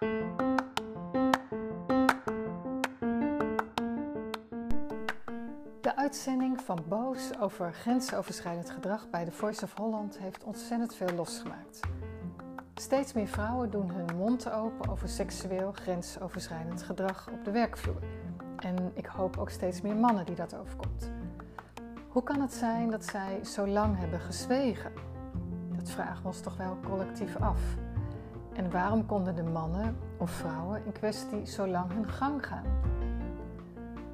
[0.00, 0.06] De
[5.96, 11.80] uitzending van Boos over grensoverschrijdend gedrag bij de Voice of Holland heeft ontzettend veel losgemaakt.
[12.74, 18.02] Steeds meer vrouwen doen hun mond open over seksueel grensoverschrijdend gedrag op de werkvloer.
[18.56, 21.10] En ik hoop ook steeds meer mannen die dat overkomt.
[22.08, 24.92] Hoe kan het zijn dat zij zo lang hebben gezwegen?
[25.76, 27.60] Dat vragen we ons toch wel collectief af.
[28.60, 32.64] En waarom konden de mannen of vrouwen in kwestie zo lang hun gang gaan?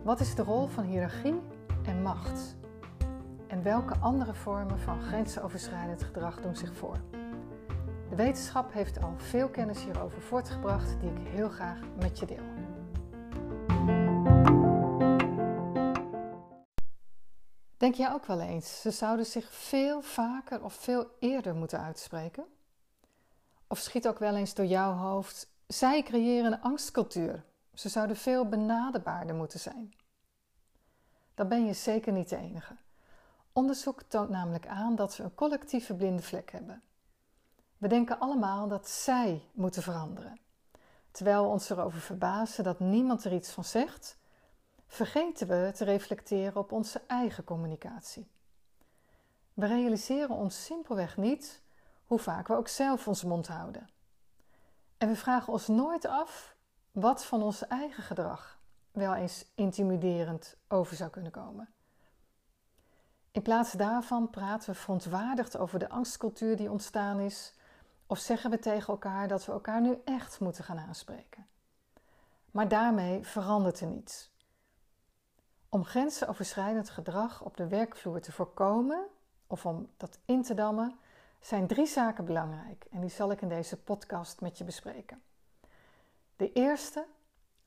[0.02, 1.40] Wat is de rol van hiërarchie
[1.82, 2.56] en macht?
[3.46, 6.96] En welke andere vormen van grensoverschrijdend gedrag doen zich voor?
[8.10, 12.44] De wetenschap heeft al veel kennis hierover voortgebracht die ik heel graag met je deel.
[17.76, 22.55] Denk jij ook wel eens, ze zouden zich veel vaker of veel eerder moeten uitspreken?
[23.66, 27.44] Of schiet ook wel eens door jouw hoofd, zij creëren een angstcultuur.
[27.74, 29.94] Ze zouden veel benaderbaarder moeten zijn.
[31.34, 32.76] Dan ben je zeker niet de enige.
[33.52, 36.82] Onderzoek toont namelijk aan dat we een collectieve blinde vlek hebben.
[37.78, 40.38] We denken allemaal dat zij moeten veranderen.
[41.10, 44.16] Terwijl we ons erover verbazen dat niemand er iets van zegt,
[44.86, 48.28] vergeten we te reflecteren op onze eigen communicatie.
[49.54, 51.62] We realiseren ons simpelweg niet
[52.06, 53.88] hoe vaak we ook zelf ons mond houden.
[54.98, 56.56] En we vragen ons nooit af
[56.92, 58.58] wat van ons eigen gedrag
[58.92, 61.68] wel eens intimiderend over zou kunnen komen.
[63.30, 67.54] In plaats daarvan praten we verontwaardigd over de angstcultuur die ontstaan is,
[68.06, 71.46] of zeggen we tegen elkaar dat we elkaar nu echt moeten gaan aanspreken.
[72.50, 74.30] Maar daarmee verandert er niets.
[75.68, 79.06] Om grensoverschrijdend gedrag op de werkvloer te voorkomen
[79.46, 80.98] of om dat in te dammen,
[81.40, 85.22] zijn drie zaken belangrijk en die zal ik in deze podcast met je bespreken.
[86.36, 87.06] De eerste,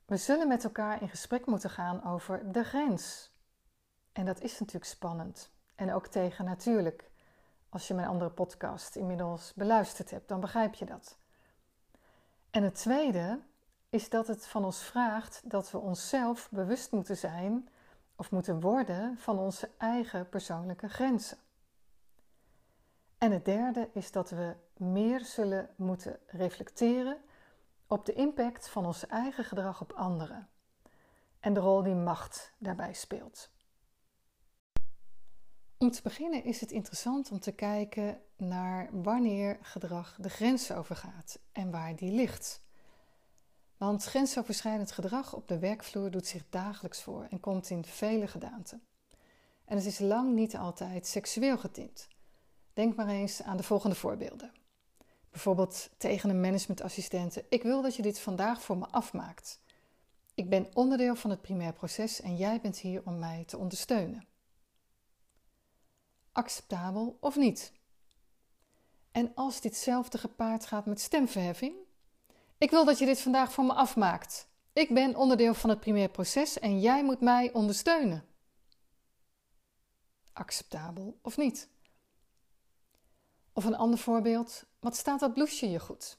[0.06, 3.32] we zullen met elkaar in gesprek moeten gaan over de grens.
[4.12, 7.10] En dat is natuurlijk spannend en ook tegen natuurlijk.
[7.70, 11.18] Als je mijn andere podcast inmiddels beluisterd hebt, dan begrijp je dat.
[12.50, 13.40] En het tweede
[13.90, 17.70] is dat het van ons vraagt dat we onszelf bewust moeten zijn
[18.16, 21.38] of moeten worden van onze eigen persoonlijke grenzen.
[23.20, 27.18] En het derde is dat we meer zullen moeten reflecteren
[27.88, 30.50] op de impact van ons eigen gedrag op anderen
[31.40, 33.50] en de rol die macht daarbij speelt.
[35.78, 41.40] Om te beginnen is het interessant om te kijken naar wanneer gedrag de grens overgaat
[41.52, 42.62] en waar die ligt.
[43.78, 48.84] Want grensoverschrijdend gedrag op de werkvloer doet zich dagelijks voor en komt in vele gedaanten.
[49.66, 52.08] En het is lang niet altijd seksueel getint.
[52.80, 54.52] Denk maar eens aan de volgende voorbeelden.
[55.30, 59.60] Bijvoorbeeld tegen een managementassistente: Ik wil dat je dit vandaag voor me afmaakt.
[60.34, 64.28] Ik ben onderdeel van het primair proces en jij bent hier om mij te ondersteunen.
[66.32, 67.72] Acceptabel of niet?
[69.12, 71.76] En als ditzelfde gepaard gaat met stemverheffing,
[72.58, 74.48] ik wil dat je dit vandaag voor me afmaakt.
[74.74, 78.26] Ik ben onderdeel van het primair proces en jij moet mij ondersteunen.
[80.34, 81.70] Acceptabel of niet?
[83.60, 86.18] Of een ander voorbeeld, wat staat dat blouseje je goed?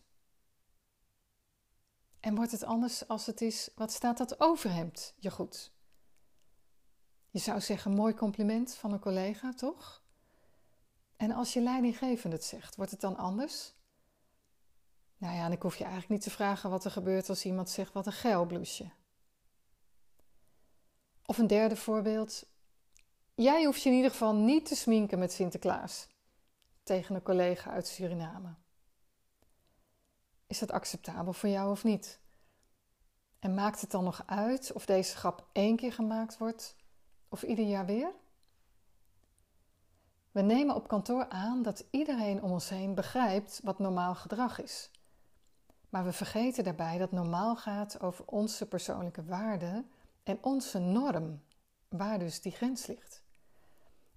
[2.21, 5.73] En wordt het anders als het is, wat staat dat overhemd je goed?
[7.31, 10.03] Je zou zeggen, mooi compliment van een collega, toch?
[11.17, 13.75] En als je leidinggevende het zegt, wordt het dan anders?
[15.17, 17.71] Nou ja, en ik hoef je eigenlijk niet te vragen wat er gebeurt als iemand
[17.71, 18.91] zegt wat een geil blouseje.
[21.25, 22.47] Of een derde voorbeeld.
[23.35, 26.09] Jij hoeft je in ieder geval niet te sminken met Sinterklaas.
[26.83, 28.55] Tegen een collega uit Suriname.
[30.47, 32.21] Is dat acceptabel voor jou of niet?
[33.39, 36.77] En maakt het dan nog uit of deze grap één keer gemaakt wordt
[37.29, 38.13] of ieder jaar weer?
[40.31, 44.91] We nemen op kantoor aan dat iedereen om ons heen begrijpt wat normaal gedrag is.
[45.89, 49.91] Maar we vergeten daarbij dat normaal gaat over onze persoonlijke waarden
[50.23, 51.43] en onze norm,
[51.89, 53.20] waar dus die grens ligt.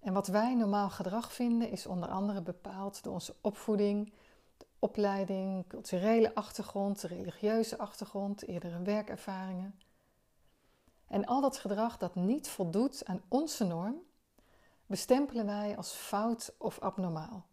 [0.04, 4.14] En wat wij normaal gedrag vinden is onder andere bepaald door onze opvoeding,
[4.58, 9.80] de opleiding, culturele achtergrond, religieuze achtergrond, eerdere werkervaringen.
[11.08, 14.02] En al dat gedrag dat niet voldoet aan onze norm,
[14.86, 17.46] bestempelen wij als fout of abnormaal.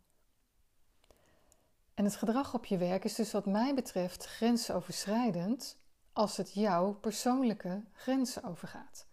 [1.94, 5.78] En het gedrag op je werk is dus wat mij betreft grensoverschrijdend
[6.12, 9.06] als het jouw persoonlijke grenzen overgaat.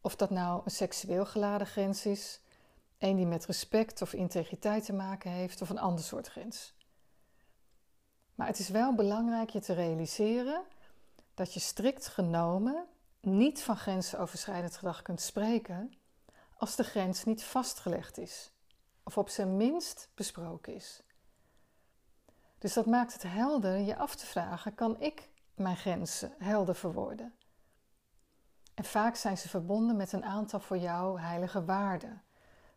[0.00, 2.42] Of dat nou een seksueel geladen grens is,
[3.04, 6.74] een die met respect of integriteit te maken heeft, of een ander soort grens.
[8.34, 10.62] Maar het is wel belangrijk je te realiseren
[11.34, 12.86] dat je strikt genomen
[13.20, 15.92] niet van grensoverschrijdend gedrag kunt spreken
[16.56, 18.52] als de grens niet vastgelegd is
[19.02, 21.02] of op zijn minst besproken is.
[22.58, 27.34] Dus dat maakt het helder je af te vragen: kan ik mijn grenzen helder verwoorden?
[28.74, 32.22] En vaak zijn ze verbonden met een aantal voor jou heilige waarden,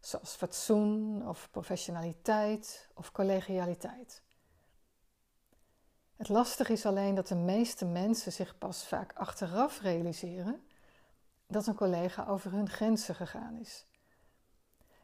[0.07, 4.21] zoals fatsoen of professionaliteit of collegialiteit.
[6.15, 10.68] Het lastige is alleen dat de meeste mensen zich pas vaak achteraf realiseren
[11.48, 13.86] dat een collega over hun grenzen gegaan is.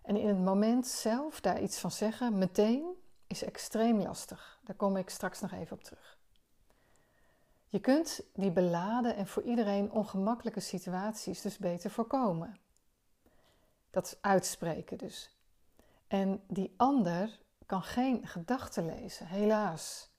[0.01, 2.85] En in het moment zelf daar iets van zeggen, meteen,
[3.27, 4.59] is extreem lastig.
[4.63, 6.17] Daar kom ik straks nog even op terug.
[7.69, 12.62] Je kunt die beladen en voor iedereen ongemakkelijke situaties dus beter voorkomen.
[13.93, 15.35] Dat uitspreken dus.
[16.07, 20.09] En die ander kan geen gedachten lezen, helaas.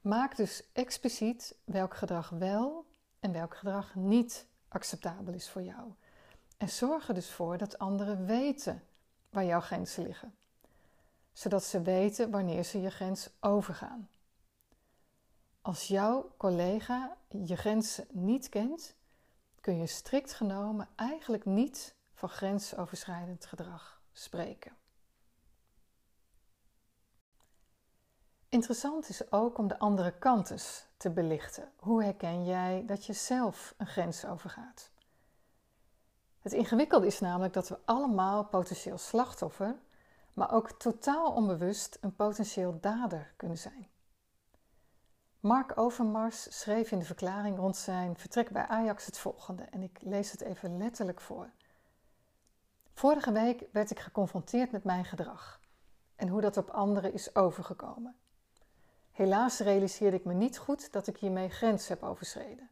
[0.00, 2.86] Maak dus expliciet welk gedrag wel
[3.20, 5.92] en welk gedrag niet acceptabel is voor jou.
[6.56, 8.82] En zorg er dus voor dat anderen weten
[9.30, 10.34] waar jouw grenzen liggen,
[11.32, 14.08] zodat ze weten wanneer ze je grens overgaan.
[15.62, 18.94] Als jouw collega je grenzen niet kent,
[19.60, 24.76] kun je strikt genomen eigenlijk niet van grensoverschrijdend gedrag spreken.
[28.48, 31.72] Interessant is ook om de andere kant te belichten.
[31.76, 34.90] Hoe herken jij dat je zelf een grens overgaat?
[36.38, 39.78] Het ingewikkelde is namelijk dat we allemaal potentieel slachtoffer,
[40.32, 43.88] maar ook totaal onbewust een potentieel dader kunnen zijn.
[45.40, 49.98] Mark Overmars schreef in de verklaring rond zijn vertrek bij Ajax het volgende, en ik
[50.02, 51.50] lees het even letterlijk voor.
[52.98, 55.60] Vorige week werd ik geconfronteerd met mijn gedrag
[56.16, 58.16] en hoe dat op anderen is overgekomen.
[59.10, 62.70] Helaas realiseerde ik me niet goed dat ik hiermee grens heb overschreden,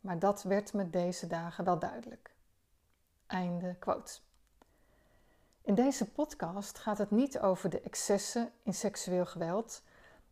[0.00, 2.34] maar dat werd me deze dagen wel duidelijk.
[3.26, 4.20] Einde quote.
[5.62, 9.82] In deze podcast gaat het niet over de excessen in seksueel geweld,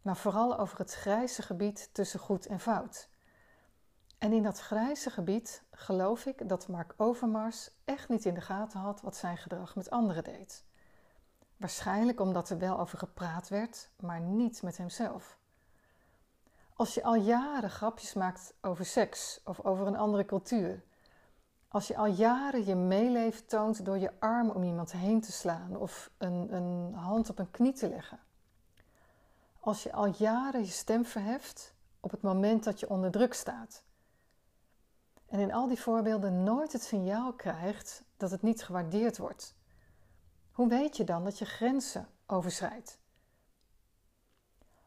[0.02, 3.08] maar vooral over het grijze gebied tussen goed en fout.
[4.18, 8.80] En in dat grijze gebied geloof ik dat Mark Overmars echt niet in de gaten
[8.80, 10.64] had wat zijn gedrag met anderen deed.
[11.56, 15.38] Waarschijnlijk omdat er wel over gepraat werd, maar niet met hemzelf.
[16.74, 20.82] Als je al jaren grapjes maakt over seks of over een andere cultuur.
[21.68, 25.76] Als je al jaren je meeleven toont door je arm om iemand heen te slaan
[25.76, 28.20] of een, een hand op een knie te leggen.
[29.60, 33.84] Als je al jaren je stem verheft op het moment dat je onder druk staat.
[35.32, 39.54] En in al die voorbeelden nooit het signaal krijgt dat het niet gewaardeerd wordt.
[40.50, 42.98] Hoe weet je dan dat je grenzen overschrijdt?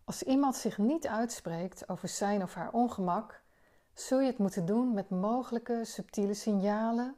[0.04, 3.42] Als iemand zich niet uitspreekt over zijn of haar ongemak,
[3.94, 7.16] zul je het moeten doen met mogelijke subtiele signalen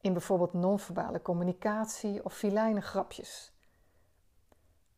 [0.00, 3.52] in bijvoorbeeld non-verbale communicatie of filijne grapjes.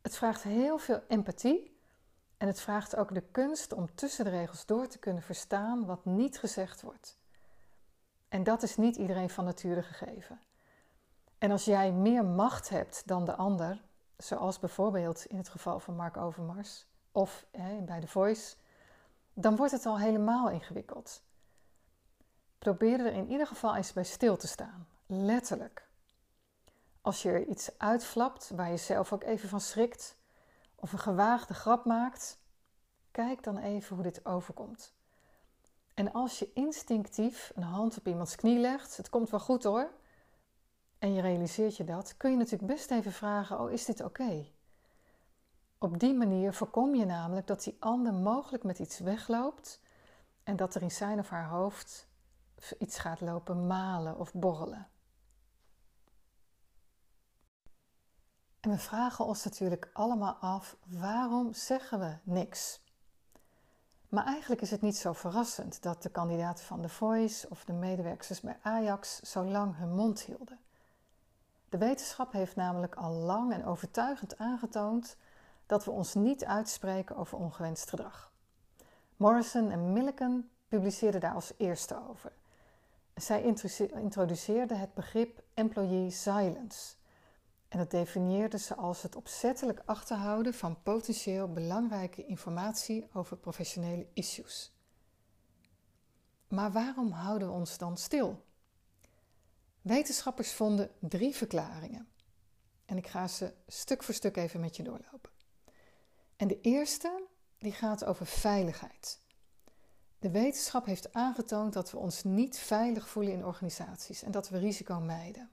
[0.03, 1.81] Het vraagt heel veel empathie
[2.37, 6.05] en het vraagt ook de kunst om tussen de regels door te kunnen verstaan wat
[6.05, 7.18] niet gezegd wordt.
[8.29, 10.41] En dat is niet iedereen van nature gegeven.
[11.39, 13.83] En als jij meer macht hebt dan de ander,
[14.17, 18.57] zoals bijvoorbeeld in het geval van Mark Overmars, of hè, bij de voice,
[19.35, 21.23] dan wordt het al helemaal ingewikkeld.
[22.59, 25.89] Probeer er in ieder geval eens bij stil te staan, letterlijk.
[27.01, 30.17] Als je er iets uitflapt waar je zelf ook even van schrikt,
[30.75, 32.39] of een gewaagde grap maakt,
[33.11, 34.97] kijk dan even hoe dit overkomt.
[35.99, 39.91] En als je instinctief een hand op iemands knie legt, het komt wel goed hoor,
[40.99, 44.47] en je realiseert je dat, kun je natuurlijk best even vragen: Oh, is dit oké?
[45.79, 49.81] Op die manier voorkom je namelijk dat die ander mogelijk met iets wegloopt
[50.43, 52.09] en dat er in zijn of haar hoofd
[52.79, 54.89] iets gaat lopen malen of borrelen.
[58.61, 62.81] En we vragen ons natuurlijk allemaal af: waarom zeggen we niks?
[64.09, 67.73] Maar eigenlijk is het niet zo verrassend dat de kandidaten van The Voice of de
[67.73, 70.59] medewerkers bij Ajax zo lang hun mond hielden.
[71.69, 75.17] De wetenschap heeft namelijk al lang en overtuigend aangetoond
[75.67, 78.33] dat we ons niet uitspreken over ongewenst gedrag.
[79.17, 82.33] Morrison en Milliken publiceerden daar als eerste over.
[83.15, 83.43] Zij
[83.93, 86.95] introduceerden het begrip employee silence.
[87.69, 94.73] En dat definieerden ze als het opzettelijk achterhouden van potentieel belangrijke informatie over professionele issues.
[96.49, 98.45] Maar waarom houden we ons dan stil?
[99.83, 102.09] Wetenschappers vonden drie verklaringen.
[102.85, 105.31] En ik ga ze stuk voor stuk even met je doorlopen.
[106.37, 107.27] En de eerste
[107.59, 109.21] die gaat over veiligheid.
[110.19, 114.59] De wetenschap heeft aangetoond dat we ons niet veilig voelen in organisaties en dat we
[114.59, 115.51] risico mijden.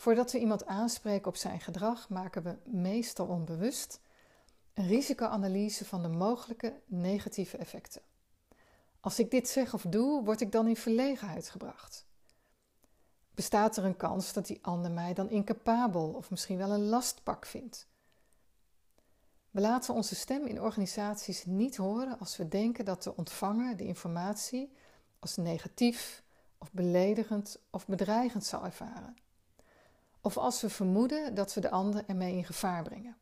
[0.00, 4.00] Voordat we iemand aanspreken op zijn gedrag, maken we meestal onbewust
[4.74, 8.02] een risicoanalyse van de mogelijke negatieve effecten.
[9.00, 12.06] Als ik dit zeg of doe, word ik dan in verlegenheid gebracht.
[13.34, 17.46] Bestaat er een kans dat die ander mij dan incapabel of misschien wel een lastpak
[17.46, 17.88] vindt?
[19.50, 23.86] We laten onze stem in organisaties niet horen als we denken dat de ontvanger de
[23.86, 24.72] informatie
[25.18, 26.22] als negatief
[26.58, 29.16] of beledigend of bedreigend zal ervaren.
[30.20, 33.16] Of als we vermoeden dat we de ander ermee in gevaar brengen.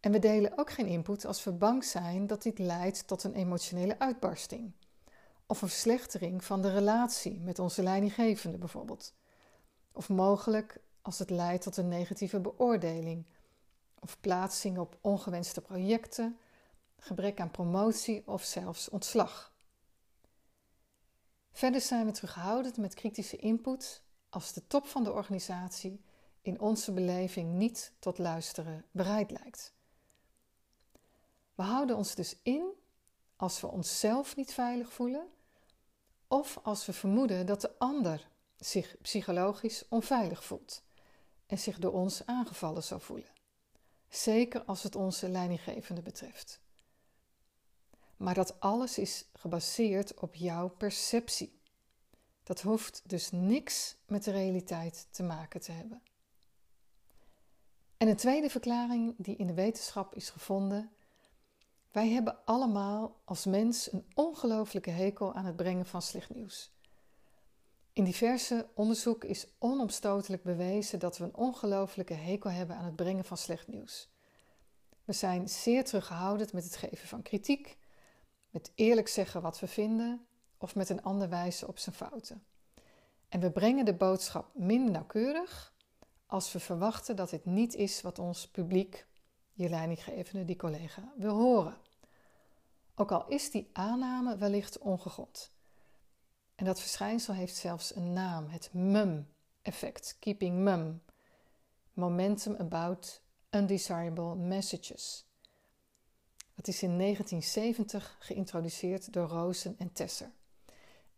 [0.00, 3.34] En we delen ook geen input als we bang zijn dat dit leidt tot een
[3.34, 4.72] emotionele uitbarsting.
[5.46, 9.14] Of een verslechtering van de relatie met onze leidinggevende bijvoorbeeld.
[9.92, 13.26] Of mogelijk als het leidt tot een negatieve beoordeling.
[14.00, 16.38] Of plaatsing op ongewenste projecten,
[16.96, 19.52] gebrek aan promotie of zelfs ontslag.
[21.52, 26.00] Verder zijn we terughoudend met kritische input als de top van de organisatie
[26.42, 29.74] in onze beleving niet tot luisteren bereid lijkt.
[31.54, 32.72] We houden ons dus in
[33.36, 35.28] als we onszelf niet veilig voelen
[36.28, 40.82] of als we vermoeden dat de ander zich psychologisch onveilig voelt
[41.46, 43.28] en zich door ons aangevallen zou voelen.
[44.08, 46.60] Zeker als het onze leidinggevende betreft.
[48.16, 51.59] Maar dat alles is gebaseerd op jouw perceptie.
[52.50, 56.02] Dat hoeft dus niks met de realiteit te maken te hebben.
[57.96, 60.90] En een tweede verklaring die in de wetenschap is gevonden
[61.90, 66.72] wij hebben allemaal als mens een ongelooflijke hekel aan het brengen van slecht nieuws.
[67.92, 73.24] In diverse onderzoek is onomstotelijk bewezen dat we een ongelooflijke hekel hebben aan het brengen
[73.24, 74.08] van slecht nieuws.
[75.04, 77.78] We zijn zeer teruggehouden met het geven van kritiek,
[78.50, 80.24] met eerlijk zeggen wat we vinden
[80.62, 82.42] of met een ander wijzen op zijn fouten.
[83.28, 85.72] En we brengen de boodschap minder nauwkeurig
[86.26, 89.06] als we verwachten dat het niet is wat ons publiek
[89.52, 91.76] je leidinggevende, die collega, wil horen.
[92.94, 95.52] Ook al is die aanname wellicht ongegrond.
[96.54, 101.02] En dat verschijnsel heeft zelfs een naam, het MUM-effect, keeping mum.
[101.92, 105.24] Momentum about undesirable messages.
[106.54, 110.30] Dat is in 1970 geïntroduceerd door Rosen en Tesser.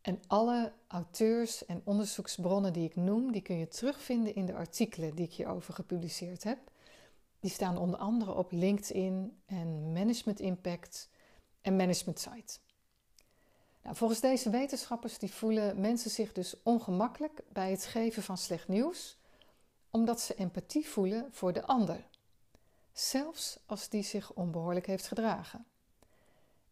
[0.03, 5.15] En alle auteurs en onderzoeksbronnen die ik noem, die kun je terugvinden in de artikelen
[5.15, 6.59] die ik hierover gepubliceerd heb.
[7.41, 11.09] Die staan onder andere op LinkedIn en Management Impact
[11.61, 12.59] en Management Site.
[13.83, 18.69] Nou, volgens deze wetenschappers die voelen mensen zich dus ongemakkelijk bij het geven van slecht
[18.69, 19.19] nieuws,
[19.91, 22.09] omdat ze empathie voelen voor de ander,
[22.93, 25.67] zelfs als die zich onbehoorlijk heeft gedragen.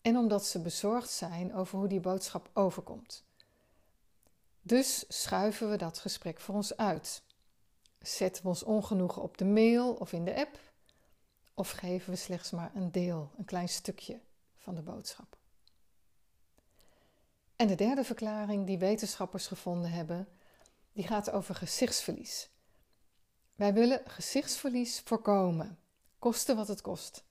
[0.03, 3.25] En omdat ze bezorgd zijn over hoe die boodschap overkomt.
[4.63, 7.23] Dus schuiven we dat gesprek voor ons uit
[8.01, 10.59] Zetten we ons ongenoegen op de mail of in de app?
[11.55, 14.21] Of geven we slechts maar een deel, een klein stukje
[14.57, 15.37] van de boodschap?
[17.57, 20.29] En de derde verklaring die wetenschappers gevonden hebben,
[20.93, 22.51] die gaat over gezichtsverlies.
[23.55, 25.79] Wij willen gezichtsverlies voorkomen,
[26.19, 27.25] koste wat het kost,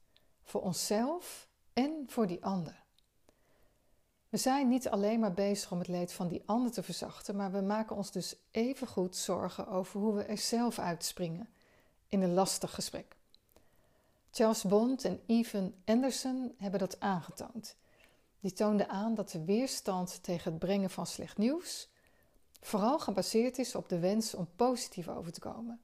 [0.44, 1.49] voor onszelf
[1.80, 2.84] en voor die ander.
[4.30, 7.52] We zijn niet alleen maar bezig om het leed van die ander te verzachten, maar
[7.52, 11.50] we maken ons dus even goed zorgen over hoe we er zelf uitspringen
[12.08, 13.16] in een lastig gesprek.
[14.32, 17.76] Charles Bond en Evan Anderson hebben dat aangetoond.
[18.40, 21.90] Die toonden aan dat de weerstand tegen het brengen van slecht nieuws
[22.62, 25.82] vooral gebaseerd is op de wens om positief over te komen.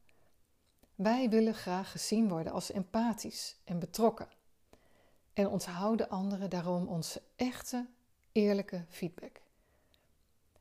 [0.96, 4.28] Wij willen graag gezien worden als empathisch en betrokken
[5.36, 7.88] en onthouden anderen daarom onze echte
[8.32, 9.42] eerlijke feedback.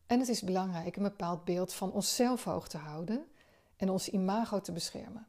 [0.06, 3.26] En het is belangrijk een bepaald beeld van onszelf hoog te houden
[3.76, 5.28] en ons imago te beschermen.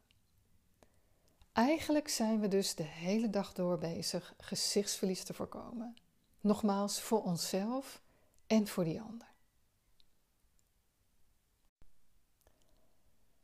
[1.52, 5.96] Eigenlijk zijn we dus de hele dag door bezig gezichtsverlies te voorkomen.
[6.42, 8.02] Nogmaals, voor onszelf
[8.48, 9.28] en voor die ander.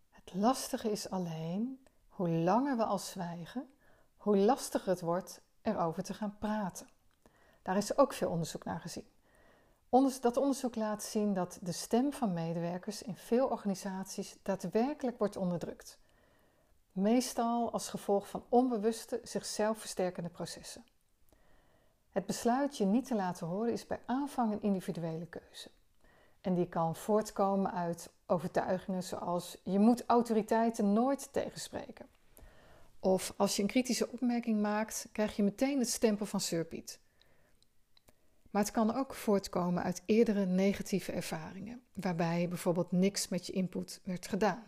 [0.10, 3.74] Het lastige is alleen, hoe langer we al zwijgen,
[4.18, 6.88] hoe lastiger het wordt erover te gaan praten.
[7.62, 9.08] Daar is ook veel onderzoek naar gezien.
[10.22, 16.00] Dat onderzoek laat zien dat de stem van medewerkers in veel organisaties daadwerkelijk wordt onderdrukt.
[16.92, 20.86] Meestal als gevolg van onbewuste, zichzelf versterkende processen.
[22.10, 25.70] Het besluit je niet te laten horen is bij aanvang een individuele keuze.
[26.42, 32.08] En die kan voortkomen uit overtuigingen zoals je moet autoriteiten nooit tegenspreken.
[33.04, 37.00] Of als je een kritische opmerking maakt, krijg je meteen het stempel van surpiet.
[38.52, 44.02] Maar het kan ook voortkomen uit eerdere negatieve ervaringen, waarbij bijvoorbeeld niks met je input
[44.04, 44.64] werd gedaan.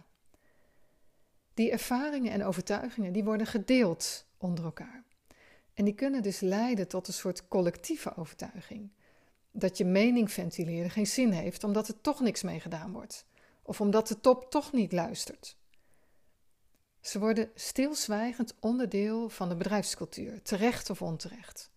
[1.53, 5.03] Die ervaringen en overtuigingen die worden gedeeld onder elkaar.
[5.73, 8.89] En die kunnen dus leiden tot een soort collectieve overtuiging.
[9.51, 13.25] Dat je mening ventileren geen zin heeft omdat er toch niks mee gedaan wordt.
[13.61, 15.57] Of omdat de top toch niet luistert.
[17.03, 21.71] Ze worden stilzwijgend onderdeel van de bedrijfscultuur, terecht of onterecht.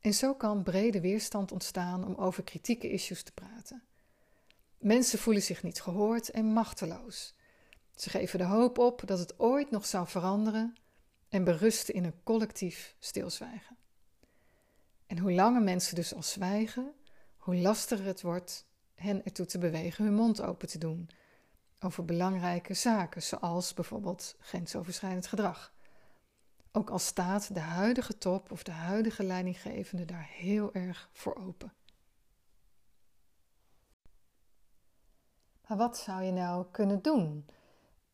[0.00, 3.82] En zo kan brede weerstand ontstaan om over kritieke issues te praten.
[4.78, 7.34] Mensen voelen zich niet gehoord en machteloos.
[7.94, 10.76] Ze geven de hoop op dat het ooit nog zal veranderen
[11.28, 13.76] en berusten in een collectief stilzwijgen.
[15.06, 16.92] En hoe langer mensen dus al zwijgen,
[17.36, 21.10] hoe lastiger het wordt hen ertoe te bewegen hun mond open te doen
[21.80, 25.74] over belangrijke zaken, zoals bijvoorbeeld grensoverschrijdend gedrag.
[26.72, 31.72] Ook al staat de huidige top of de huidige leidinggevende daar heel erg voor open.
[35.66, 37.46] Maar wat zou je nou kunnen doen?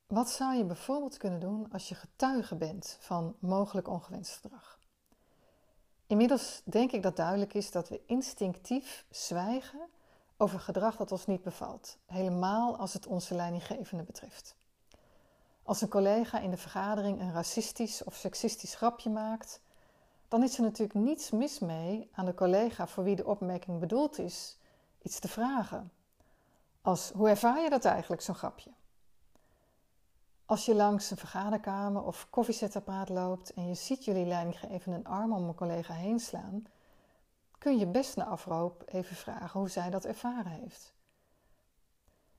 [0.06, 4.80] Wat zou je bijvoorbeeld kunnen doen als je getuige bent van mogelijk ongewenst gedrag?
[6.06, 9.88] Inmiddels denk ik dat duidelijk is dat we instinctief zwijgen
[10.42, 14.56] over gedrag dat ons niet bevalt, helemaal als het onze leidinggevende betreft.
[15.62, 19.60] Als een collega in de vergadering een racistisch of seksistisch grapje maakt,
[20.28, 24.18] dan is er natuurlijk niets mis mee aan de collega voor wie de opmerking bedoeld
[24.18, 24.58] is
[25.02, 25.92] iets te vragen.
[26.80, 28.70] Als hoe ervaar je dat eigenlijk, zo'n grapje?
[30.46, 35.32] Als je langs een vergaderkamer of koffiezetapparaat loopt en je ziet jullie leidinggevende een arm
[35.32, 36.66] om een collega heen slaan,
[37.62, 40.92] kun je best na afloop even vragen hoe zij dat ervaren heeft.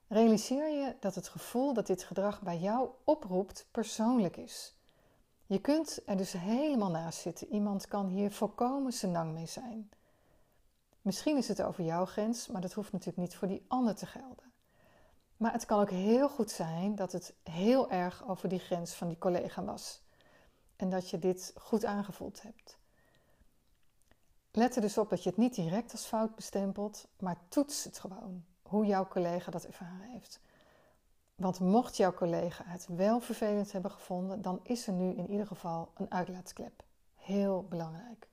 [0.08, 4.75] Realiseer je dat het gevoel dat dit gedrag bij jou oproept persoonlijk is.
[5.46, 7.48] Je kunt er dus helemaal naast zitten.
[7.48, 9.92] Iemand kan hier volkomen senang mee zijn.
[11.01, 14.06] Misschien is het over jouw grens, maar dat hoeft natuurlijk niet voor die ander te
[14.06, 14.51] gelden.
[15.38, 19.07] Maar het kan ook heel goed zijn dat het heel erg over die grens van
[19.07, 20.01] die collega was.
[20.75, 22.81] En dat je dit goed aangevoeld hebt.
[24.55, 28.00] Let er dus op dat je het niet direct als fout bestempelt, maar toets het
[28.00, 30.39] gewoon hoe jouw collega dat ervaren heeft.
[31.35, 35.48] Want mocht jouw collega het wel vervelend hebben gevonden, dan is er nu in ieder
[35.48, 36.83] geval een uitlaatsklep.
[37.16, 38.27] Heel belangrijk.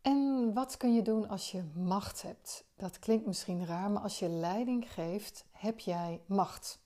[0.00, 2.64] En wat kun je doen als je macht hebt?
[2.76, 6.78] Dat klinkt misschien raar, maar als je leiding geeft, heb jij macht.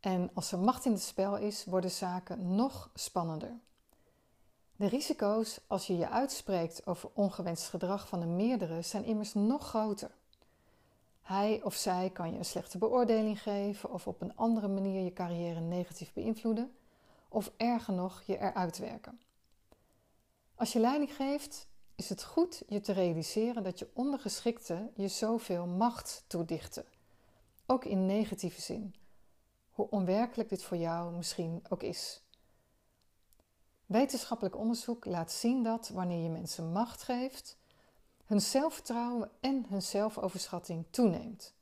[0.00, 3.58] En als er macht in het spel is, worden zaken nog spannender.
[4.76, 9.68] De risico's als je je uitspreekt over ongewenst gedrag van een meerdere zijn immers nog
[9.68, 10.10] groter.
[11.22, 15.12] Hij of zij kan je een slechte beoordeling geven of op een andere manier je
[15.12, 16.76] carrière negatief beïnvloeden,
[17.28, 19.20] of erger nog, je eruit werken.
[20.54, 25.66] Als je leiding geeft, is het goed je te realiseren dat je ondergeschikte je zoveel
[25.66, 26.84] macht toedichten,
[27.66, 28.94] ook in negatieve zin,
[29.70, 32.25] hoe onwerkelijk dit voor jou misschien ook is.
[33.86, 37.56] Wetenschappelijk onderzoek laat zien dat wanneer je mensen macht geeft,
[38.24, 41.54] hun zelfvertrouwen en hun zelfoverschatting toeneemt.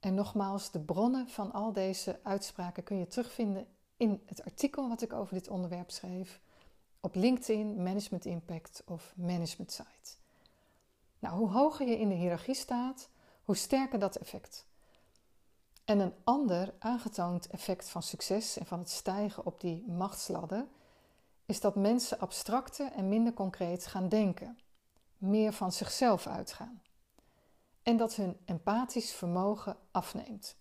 [0.00, 5.02] En nogmaals, de bronnen van al deze uitspraken kun je terugvinden in het artikel wat
[5.02, 6.40] ik over dit onderwerp schreef
[7.00, 10.16] op LinkedIn, Management Impact of Management Site.
[11.18, 13.08] Nou, hoe hoger je in de hiërarchie staat,
[13.44, 14.66] hoe sterker dat effect.
[15.84, 20.66] En een ander aangetoond effect van succes en van het stijgen op die machtsladder
[21.46, 24.58] is dat mensen abstracter en minder concreet gaan denken,
[25.18, 26.82] meer van zichzelf uitgaan
[27.82, 30.56] en dat hun empathisch vermogen afneemt.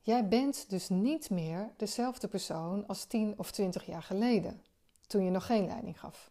[0.00, 4.62] Jij bent dus niet meer dezelfde persoon als 10 of 20 jaar geleden,
[5.06, 6.30] toen je nog geen leiding gaf.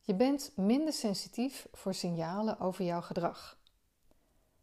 [0.00, 3.58] Je bent minder sensitief voor signalen over jouw gedrag.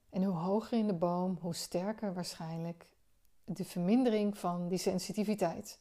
[0.10, 2.90] En hoe hoger in de boom, hoe sterker waarschijnlijk
[3.44, 5.80] de vermindering van die sensitiviteit.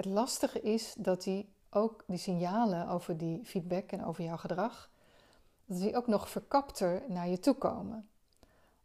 [0.00, 4.90] Het lastige is dat die ook die signalen over die feedback en over jouw gedrag,
[5.64, 8.08] dat die ook nog verkapter naar je toe komen.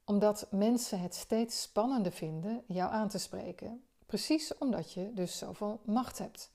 [0.05, 3.83] Omdat mensen het steeds spannender vinden jou aan te spreken.
[4.05, 6.51] Precies omdat je dus zoveel macht hebt.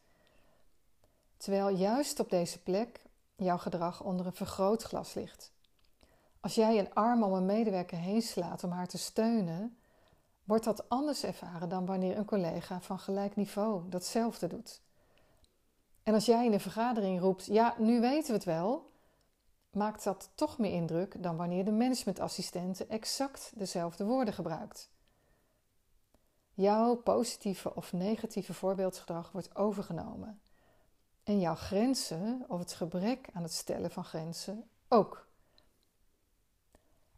[1.37, 3.03] Terwijl juist op deze plek
[3.37, 5.53] jouw gedrag onder een vergrootglas ligt.
[6.41, 9.79] Als jij een arm om een medewerker heen slaat om haar te steunen,
[10.51, 14.83] wordt dat anders ervaren dan wanneer een collega van gelijk niveau datzelfde doet.
[16.03, 18.91] En als jij in een vergadering roept: Ja, nu weten we het wel,
[19.71, 24.91] maakt dat toch meer indruk dan wanneer de managementassistente exact dezelfde woorden gebruikt.
[26.55, 30.41] Jouw positieve of negatieve voorbeeldgedrag wordt overgenomen.
[31.23, 35.29] En jouw grenzen of het gebrek aan het stellen van grenzen ook.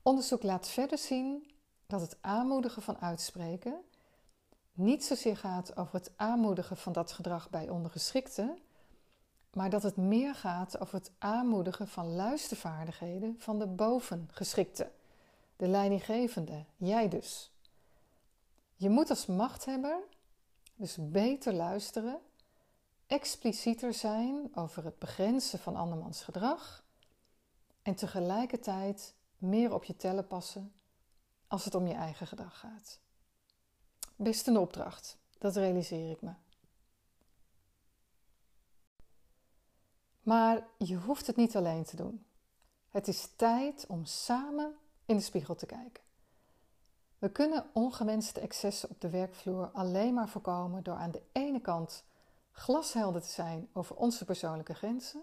[0.02, 1.51] Onderzoek laat verder zien
[1.92, 3.80] dat het aanmoedigen van uitspreken
[4.72, 8.58] niet zozeer gaat over het aanmoedigen van dat gedrag bij ondergeschikten,
[9.52, 14.90] maar dat het meer gaat over het aanmoedigen van luistervaardigheden van de bovengeschikte,
[15.56, 17.50] de leidinggevende, jij dus.
[18.74, 19.98] Je moet als machthebber
[20.74, 22.20] dus beter luisteren,
[23.06, 26.84] explicieter zijn over het begrenzen van andermans gedrag
[27.82, 30.72] en tegelijkertijd meer op je tellen passen
[31.52, 33.00] als het om je eigen gedrag gaat.
[34.16, 36.32] Best een opdracht, dat realiseer ik me.
[40.22, 42.26] Maar je hoeft het niet alleen te doen.
[42.88, 46.02] Het is tijd om samen in de spiegel te kijken.
[47.18, 52.04] We kunnen ongewenste excessen op de werkvloer alleen maar voorkomen door aan de ene kant
[52.50, 55.22] glashelder te zijn over onze persoonlijke grenzen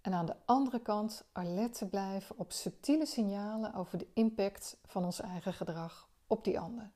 [0.00, 5.04] en aan de andere kant alert te blijven op subtiele signalen over de impact van
[5.04, 6.90] ons eigen gedrag op die ander.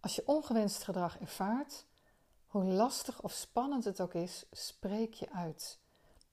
[0.00, 1.86] Als je ongewenst gedrag ervaart,
[2.46, 5.78] hoe lastig of spannend het ook is, spreek je uit.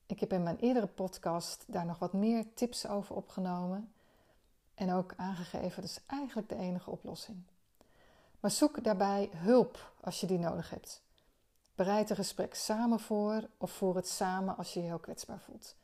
[0.05, 3.93] Ik heb in mijn eerdere podcast daar nog wat meer tips over opgenomen
[4.73, 7.43] en ook aangegeven dat is eigenlijk de enige oplossing.
[8.39, 11.04] Maar zoek daarbij hulp als je die nodig hebt.
[11.75, 15.75] Bereid een gesprek samen voor of voer het samen als je je heel kwetsbaar voelt.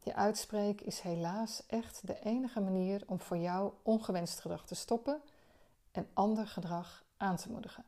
[0.00, 5.22] Je uitspreek is helaas echt de enige manier om voor jou ongewenst gedrag te stoppen
[5.92, 7.84] en ander gedrag aan te moedigen.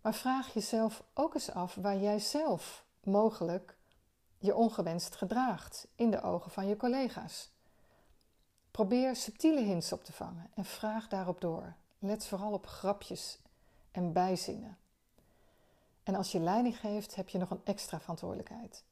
[0.00, 3.76] Maar vraag jezelf ook eens af waar jij zelf mogelijk
[4.38, 7.50] je ongewenst gedraagt in de ogen van je collega's.
[8.70, 11.74] Probeer subtiele hints op te vangen en vraag daarop door.
[11.98, 13.38] Let vooral op grapjes
[13.90, 14.78] en bijzinnen.
[16.08, 18.84] En als je leiding geeft, heb je nog een extra verantwoordelijkheid.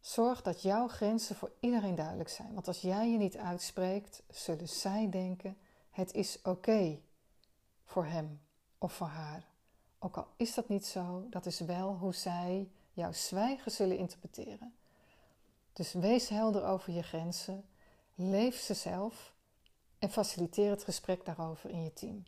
[0.00, 2.54] Zorg dat jouw grenzen voor iedereen duidelijk zijn.
[2.54, 5.56] Want als jij je niet uitspreekt, zullen zij denken:
[5.90, 6.98] het is oké
[7.84, 8.40] voor hem
[8.78, 9.46] of voor haar.
[9.98, 14.74] Ook al is dat niet zo, dat is wel hoe zij jouw zwijgen zullen interpreteren.
[15.72, 17.64] Dus wees helder over je grenzen,
[18.14, 19.34] leef ze zelf
[19.98, 22.24] en faciliteer het gesprek daarover in je team.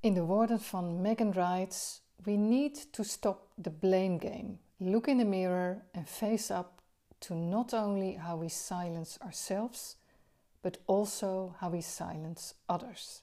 [0.00, 4.56] In de woorden van Megan writes: We need to stop the blame game.
[4.76, 6.82] Look in the mirror and face up
[7.18, 9.96] to not only how we silence ourselves,
[10.60, 13.22] but also how we silence others.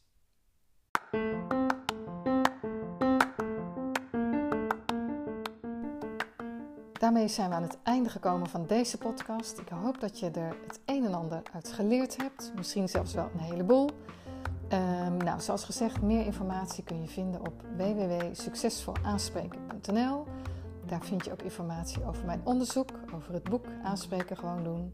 [7.00, 9.58] Daarmee zijn we aan het einde gekomen van deze podcast.
[9.58, 13.30] Ik hoop dat je er het een en ander uit geleerd hebt, misschien zelfs wel
[13.34, 13.90] een heleboel.
[14.74, 20.26] Um, nou, zoals gezegd, meer informatie kun je vinden op www.succesvolaanspreken.nl.
[20.86, 24.92] Daar vind je ook informatie over mijn onderzoek, over het boek Aanspreken gewoon doen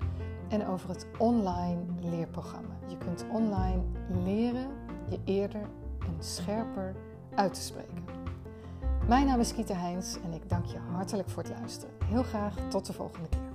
[0.49, 2.75] en over het online leerprogramma.
[2.87, 3.81] Je kunt online
[4.23, 4.67] leren
[5.09, 5.61] je eerder
[5.99, 6.95] en scherper
[7.35, 8.03] uit te spreken.
[9.07, 11.95] Mijn naam is Kieta Heins en ik dank je hartelijk voor het luisteren.
[12.05, 13.50] Heel graag tot de volgende keer.